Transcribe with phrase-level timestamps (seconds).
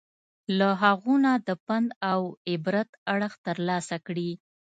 [0.57, 4.31] له هغو نه د پند او عبرت اړخ ترلاسه کړي.